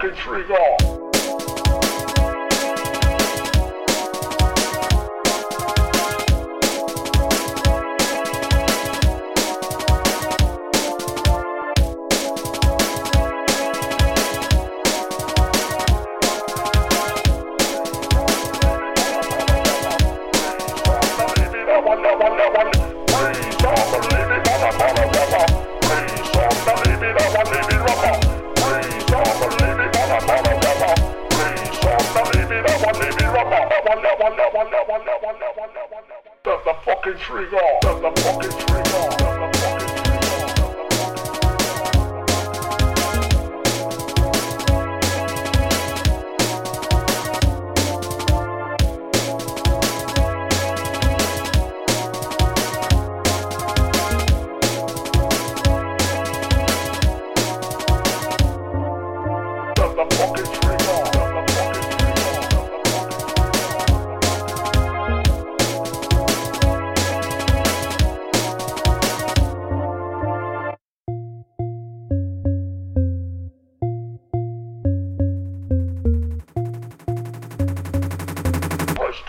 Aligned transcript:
fucking 0.00 0.16
tree 0.16 0.44
off. 0.44 0.99
fucking 37.20 37.48
trigger. 37.48 37.60
The 37.82 38.12
fucking 38.22 38.50
trigger. 38.50 39.16
Turn 39.18 39.40
the 39.40 39.58
fucking 39.58 39.79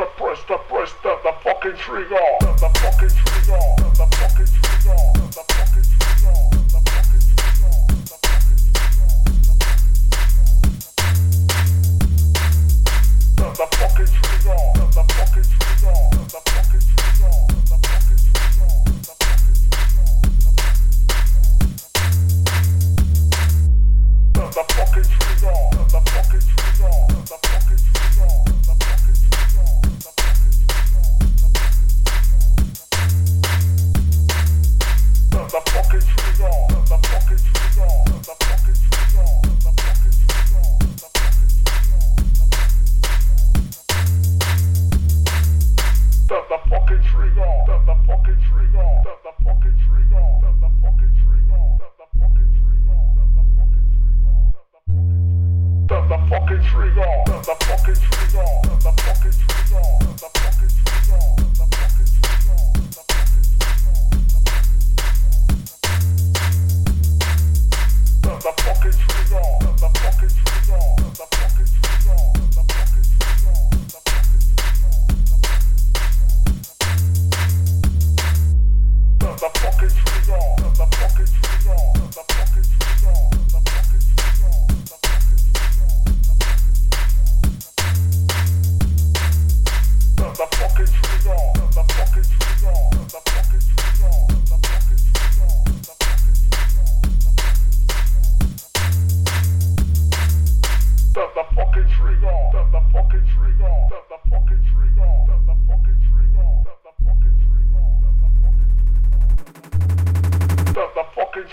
the 0.00 0.06
press 0.16 0.42
the 0.48 0.56
press 0.56 0.92
the 1.02 1.14
the 1.22 1.32
fucking 1.44 1.76
trigger. 1.76 2.16
The 2.40 2.70
fucking 2.80 3.10
trigger. 3.20 3.60
The 3.98 4.06
fucking 4.16 4.46
trigger. 4.46 4.96
The 5.28 5.42
fucking 5.52 5.84
trigger. 5.84 6.40
The 13.58 13.66
fucking 13.76 14.06
trigger, 14.06 14.60
the 14.94 15.02
fucking 15.12 15.44
trigger. 15.44 16.19
fucking 48.22 48.40
tree. 48.50 48.89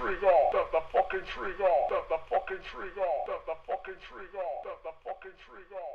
tree 0.00 0.16
off. 0.24 0.72
The 0.72 0.80
fucking 0.92 1.26
trigger. 1.28 1.64
off. 1.64 2.08
The 2.08 2.18
fucking 2.32 2.64
trigger. 2.72 3.04
off. 3.04 3.44
The 3.44 3.56
fucking 3.68 4.00
trigger. 4.08 4.40
off. 4.40 4.80
The 4.84 4.92
fucking 5.04 5.36
trigger. 5.44 5.89